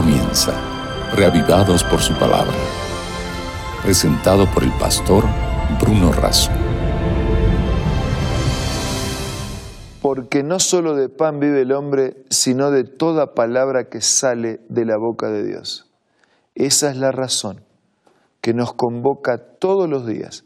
[0.00, 0.52] comienza,
[1.16, 2.54] reavivados por su palabra.
[3.82, 5.24] Presentado por el pastor
[5.80, 6.52] Bruno Razo.
[10.00, 14.84] Porque no solo de pan vive el hombre, sino de toda palabra que sale de
[14.84, 15.90] la boca de Dios.
[16.54, 17.64] Esa es la razón
[18.40, 20.44] que nos convoca todos los días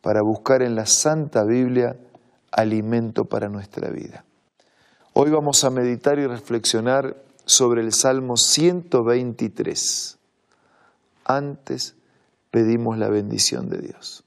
[0.00, 1.94] para buscar en la Santa Biblia
[2.50, 4.24] alimento para nuestra vida.
[5.12, 10.18] Hoy vamos a meditar y reflexionar sobre el Salmo 123.
[11.24, 11.96] Antes
[12.52, 14.22] pedimos la bendición de Dios.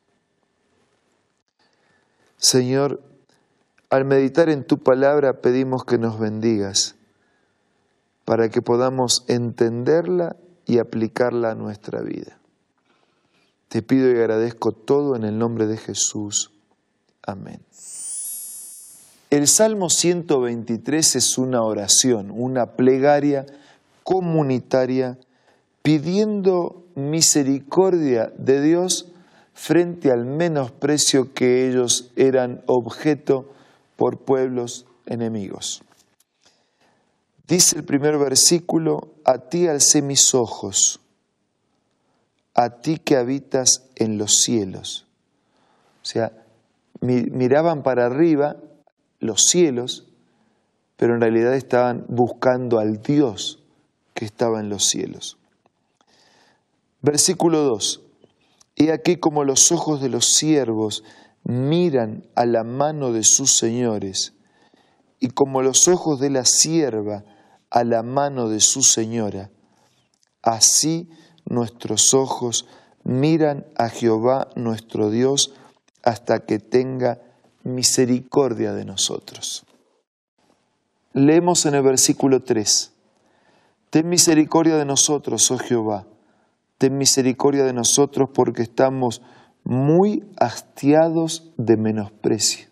[2.38, 3.02] Señor,
[3.90, 6.96] al meditar en tu palabra pedimos que nos bendigas
[8.26, 12.40] para que podamos entenderla y aplicarla a nuestra vida.
[13.70, 16.52] Te pido y agradezco todo en el nombre de Jesús.
[17.26, 17.62] Amén.
[19.34, 23.48] El Salmo 123 es una oración, una plegaria
[24.04, 25.18] comunitaria
[25.82, 29.08] pidiendo misericordia de Dios
[29.56, 33.52] frente al menosprecio que ellos eran objeto
[33.96, 35.82] por pueblos enemigos.
[37.48, 41.00] Dice el primer versículo, a ti alcé mis ojos,
[42.54, 45.08] a ti que habitas en los cielos.
[46.04, 46.34] O sea,
[47.02, 48.58] miraban para arriba
[49.24, 50.08] los cielos,
[50.98, 53.64] pero en realidad estaban buscando al Dios
[54.14, 55.38] que estaba en los cielos.
[57.02, 58.02] Versículo 2.
[58.76, 61.04] He aquí como los ojos de los siervos
[61.44, 64.34] miran a la mano de sus señores,
[65.20, 67.24] y como los ojos de la sierva
[67.70, 69.52] a la mano de su señora,
[70.42, 71.10] así
[71.46, 72.68] nuestros ojos
[73.04, 75.54] miran a Jehová nuestro Dios
[76.04, 77.20] hasta que tenga
[77.64, 79.66] misericordia de nosotros.
[81.14, 82.92] Leemos en el versículo 3,
[83.90, 86.08] Ten misericordia de nosotros, oh Jehová,
[86.80, 89.22] ten misericordia de nosotros porque estamos
[89.64, 92.68] muy hastiados de menosprecio.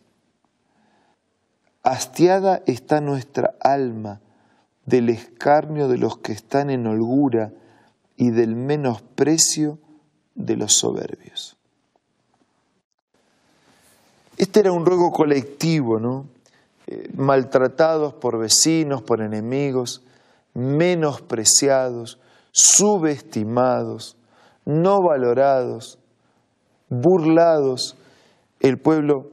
[1.84, 4.22] Hastiada está nuestra alma
[4.86, 7.54] del escarnio de los que están en holgura
[8.18, 9.80] y del menosprecio
[10.36, 11.61] de los soberbios.
[14.42, 16.26] Este era un ruego colectivo, ¿no?
[16.88, 20.02] Eh, maltratados por vecinos, por enemigos,
[20.56, 22.20] menospreciados,
[22.52, 24.18] subestimados,
[24.66, 26.00] no valorados,
[26.90, 27.96] burlados.
[28.60, 29.30] El pueblo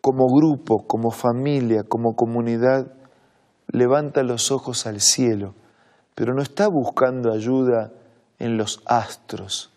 [0.00, 2.92] como grupo, como familia, como comunidad,
[3.72, 5.56] levanta los ojos al cielo,
[6.14, 7.90] pero no está buscando ayuda
[8.38, 9.72] en los astros,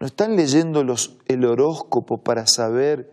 [0.00, 3.10] no están leyendo los, el horóscopo para saber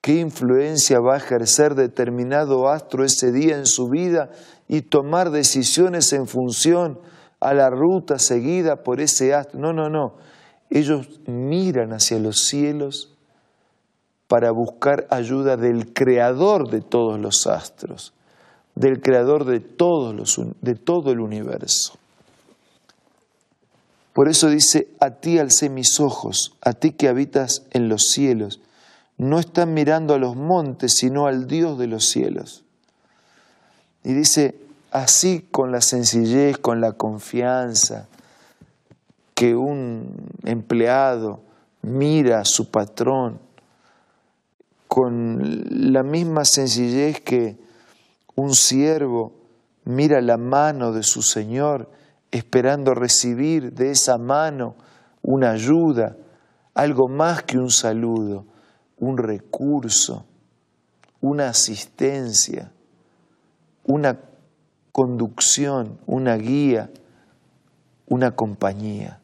[0.00, 4.30] qué influencia va a ejercer determinado astro ese día en su vida
[4.68, 7.00] y tomar decisiones en función
[7.40, 9.58] a la ruta seguida por ese astro.
[9.58, 10.14] No, no, no.
[10.70, 13.16] Ellos miran hacia los cielos
[14.28, 18.14] para buscar ayuda del creador de todos los astros,
[18.76, 21.98] del creador de, todos los, de todo el universo.
[24.14, 28.60] Por eso dice, a ti alcé mis ojos, a ti que habitas en los cielos.
[29.18, 32.62] No están mirando a los montes, sino al Dios de los cielos.
[34.04, 34.54] Y dice,
[34.92, 38.06] así con la sencillez, con la confianza
[39.34, 40.14] que un
[40.44, 41.40] empleado
[41.82, 43.40] mira a su patrón,
[44.86, 47.56] con la misma sencillez que
[48.36, 49.32] un siervo
[49.84, 51.90] mira la mano de su Señor,
[52.34, 54.74] esperando recibir de esa mano
[55.22, 56.16] una ayuda,
[56.74, 58.44] algo más que un saludo,
[58.98, 60.26] un recurso,
[61.20, 62.72] una asistencia,
[63.84, 64.18] una
[64.90, 66.90] conducción, una guía,
[68.08, 69.20] una compañía.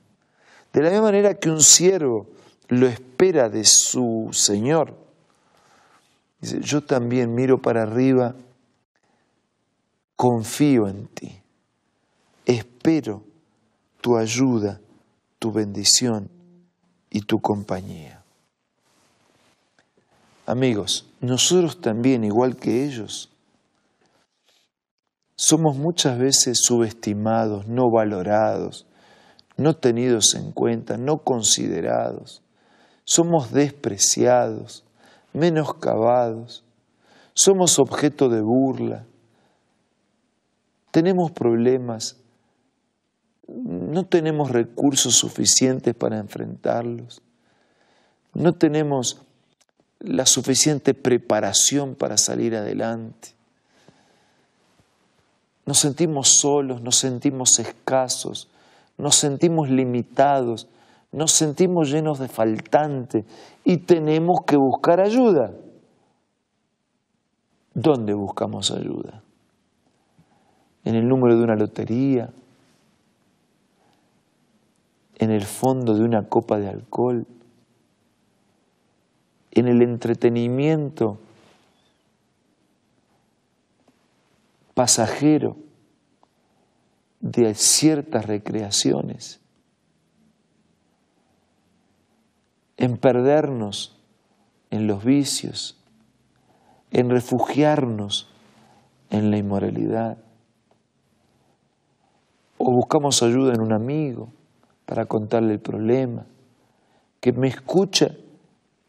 [0.72, 2.28] De la misma manera que un siervo
[2.68, 4.94] lo espera de su Señor.
[6.40, 8.36] Dice, yo también miro para arriba,
[10.14, 11.40] confío en ti
[12.80, 13.22] espero
[14.00, 14.80] tu ayuda,
[15.38, 16.30] tu bendición
[17.10, 18.24] y tu compañía.
[20.46, 23.30] Amigos, nosotros también, igual que ellos,
[25.36, 28.86] somos muchas veces subestimados, no valorados,
[29.58, 32.42] no tenidos en cuenta, no considerados.
[33.04, 34.84] Somos despreciados,
[35.34, 36.64] menoscabados,
[37.34, 39.04] somos objeto de burla,
[40.90, 42.19] tenemos problemas
[43.50, 47.22] no tenemos recursos suficientes para enfrentarlos,
[48.34, 49.22] no tenemos
[50.00, 53.34] la suficiente preparación para salir adelante.
[55.66, 58.48] Nos sentimos solos, nos sentimos escasos,
[58.96, 60.68] nos sentimos limitados,
[61.12, 63.24] nos sentimos llenos de faltante
[63.64, 65.52] y tenemos que buscar ayuda.
[67.74, 69.22] ¿Dónde buscamos ayuda?
[70.84, 72.30] ¿En el número de una lotería?
[75.20, 77.26] ¿En el fondo de una copa de alcohol?
[79.52, 81.20] ¿En el entretenimiento
[84.74, 85.56] pasajero
[87.20, 89.40] de ciertas recreaciones?
[92.76, 93.96] ¿En perdernos
[94.70, 95.80] en los vicios?
[96.90, 98.28] en refugiarnos
[99.10, 100.18] en la inmoralidad.
[102.58, 104.28] O buscamos ayuda en un amigo
[104.90, 106.26] para contarle el problema,
[107.20, 108.10] que me escucha,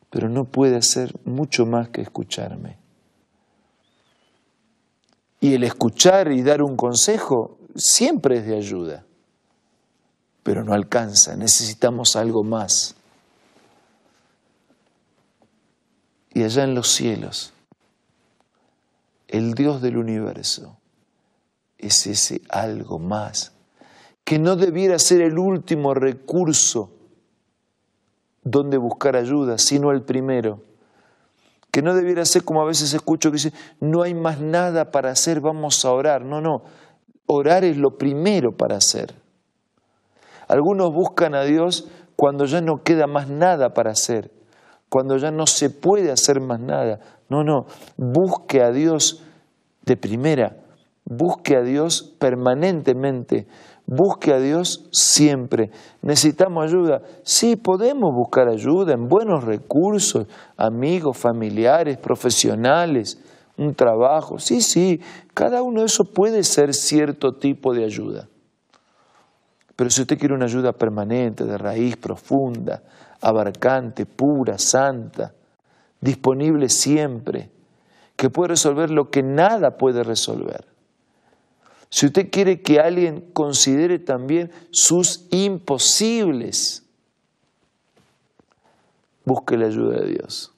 [0.10, 2.76] pero no puede hacer mucho más que escucharme.
[5.40, 9.06] Y el escuchar y dar un consejo siempre es de ayuda,
[10.42, 12.96] pero no alcanza, necesitamos algo más.
[16.34, 17.54] Y allá en los cielos,
[19.28, 20.80] el Dios del universo
[21.78, 23.52] es ese algo más,
[24.24, 26.92] que no debiera ser el último recurso
[28.44, 30.62] donde buscar ayuda, sino el primero.
[31.72, 35.12] Que no debiera ser como a veces escucho que dice, no hay más nada para
[35.12, 36.26] hacer, vamos a orar.
[36.26, 36.64] No, no,
[37.28, 39.14] orar es lo primero para hacer.
[40.48, 41.88] Algunos buscan a Dios
[42.18, 44.32] cuando ya no queda más nada para hacer,
[44.90, 47.00] cuando ya no se puede hacer más nada.
[47.30, 49.24] No, no, busque a Dios
[49.86, 50.58] de primera,
[51.06, 53.48] busque a Dios permanentemente,
[53.92, 55.70] busque a Dios siempre.
[56.02, 57.02] ¿Necesitamos ayuda?
[57.24, 63.22] Sí, podemos buscar ayuda en buenos recursos, amigos, familiares, profesionales,
[63.58, 64.40] un trabajo.
[64.40, 65.02] Sí, sí,
[65.34, 68.30] cada uno de esos puede ser cierto tipo de ayuda.
[69.76, 72.82] Pero si usted quiere una ayuda permanente, de raíz profunda,
[73.20, 75.34] abarcante, pura, santa,
[76.00, 77.50] disponible siempre,
[78.16, 80.71] que puede resolver lo que nada puede resolver.
[81.92, 86.84] Si usted quiere que alguien considere también sus imposibles,
[89.26, 90.54] busque la ayuda de Dios.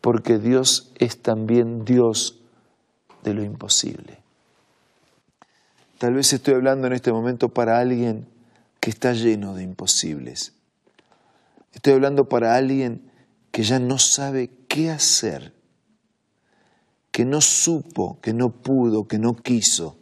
[0.00, 2.40] Porque Dios es también Dios
[3.22, 4.18] de lo imposible.
[5.98, 8.26] Tal vez estoy hablando en este momento para alguien
[8.80, 10.54] que está lleno de imposibles.
[11.74, 13.10] Estoy hablando para alguien
[13.50, 15.52] que ya no sabe qué hacer,
[17.18, 19.96] que no supo, que no pudo, que no quiso.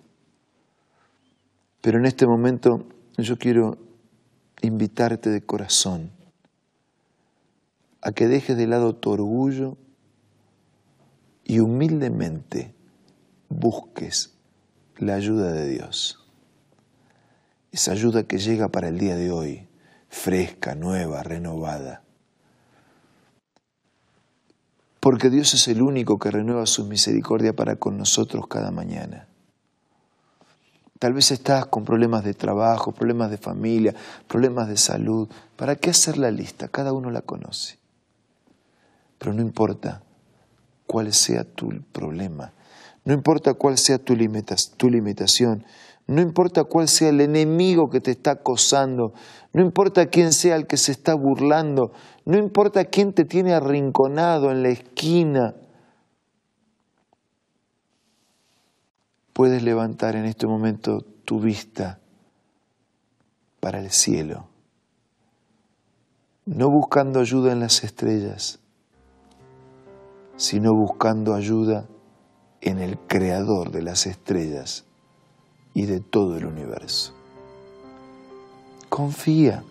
[1.81, 2.87] Pero en este momento
[3.17, 3.79] yo quiero
[4.61, 6.11] invitarte de corazón
[8.03, 9.79] a que dejes de lado tu orgullo
[11.43, 12.75] y humildemente
[13.49, 14.35] busques
[14.99, 16.23] la ayuda de Dios.
[17.73, 19.69] Esa ayuda que llega para el día de hoy,
[20.11, 22.03] fresca, nueva, renovada.
[25.07, 29.29] Porque Dios es el único que renueva su misericordia para con nosotros cada mañana.
[30.99, 33.95] Tal vez estás con problemas de trabajo, problemas de familia,
[34.27, 35.29] problemas de salud.
[35.55, 36.67] ¿Para qué hacer la lista?
[36.67, 37.79] Cada uno la conoce.
[39.19, 40.03] Pero no importa
[40.89, 42.53] cuál sea tu problema,
[43.05, 45.65] no importa cuál sea tu, limitación,
[46.07, 49.13] no importa cuál sea el enemigo que te está acosando,
[49.53, 51.93] no importa quién sea el que se está burlando,
[52.25, 55.55] no importa quién te tiene arrinconado en la esquina,
[59.33, 61.99] puedes levantar en este momento tu vista
[63.59, 64.47] para el cielo,
[66.45, 68.61] no buscando ayuda en las estrellas,
[70.37, 71.89] sino buscando ayuda
[72.61, 74.86] en el creador de las estrellas
[75.77, 77.13] y de todo el universo.
[78.89, 79.63] Confía,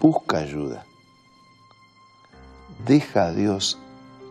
[0.00, 0.86] busca ayuda,
[2.86, 3.78] deja a Dios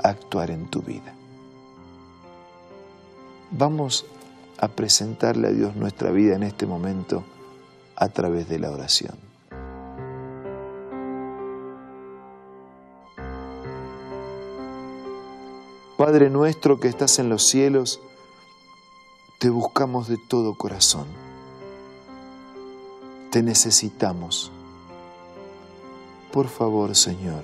[0.03, 1.13] actuar en tu vida.
[3.51, 4.07] Vamos
[4.57, 7.23] a presentarle a Dios nuestra vida en este momento
[7.95, 9.15] a través de la oración.
[15.95, 18.01] Padre nuestro que estás en los cielos,
[19.45, 21.05] te buscamos de todo corazón.
[23.29, 24.51] Te necesitamos.
[26.33, 27.43] Por favor, Señor,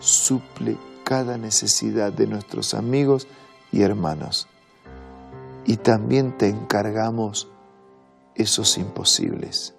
[0.00, 3.26] suple cada necesidad de nuestros amigos
[3.72, 4.48] y hermanos.
[5.64, 7.48] Y también te encargamos
[8.34, 9.72] esos imposibles.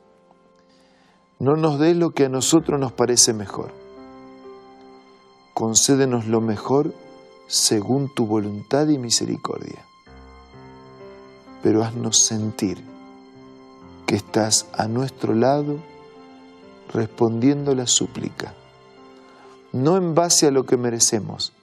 [1.37, 3.71] No nos des lo que a nosotros nos parece mejor.
[5.53, 6.91] Concédenos lo mejor
[7.45, 9.85] según tu voluntad y misericordia.
[11.61, 12.83] Pero haznos sentir
[14.05, 15.77] que estás a nuestro lado
[16.93, 18.53] respondiendo la súplica,
[19.71, 21.53] no en base a lo que merecemos,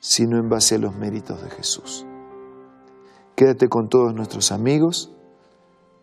[0.00, 2.04] sino en base a los méritos de Jesús.
[3.34, 5.10] Quédate con todos nuestros amigos,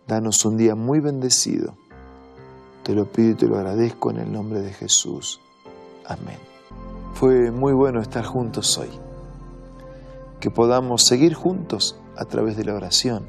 [0.08, 1.76] danos un día muy bendecido.
[2.84, 5.40] Te lo pido y te lo agradezco en el nombre de Jesús.
[6.06, 6.40] Amén.
[7.14, 8.90] Fue muy bueno estar juntos hoy.
[10.40, 13.28] Que podamos seguir juntos a través de la oración,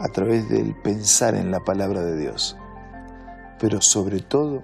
[0.00, 2.56] a través del pensar en la palabra de Dios,
[3.58, 4.62] pero sobre todo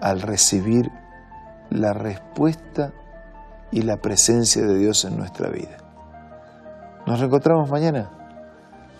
[0.00, 0.90] al recibir
[1.70, 2.92] la respuesta
[3.70, 5.78] y la presencia de Dios en nuestra vida.
[7.06, 8.10] Nos reencontramos mañana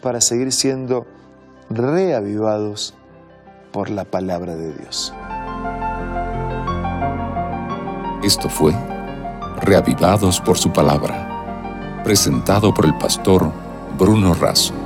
[0.00, 1.07] para seguir siendo
[1.71, 2.95] reavivados
[3.73, 5.14] por la palabra de Dios.
[8.23, 8.73] Esto fue
[9.61, 11.32] Reavivados por su palabra,
[12.03, 13.51] presentado por el pastor
[13.99, 14.82] Bruno Razo.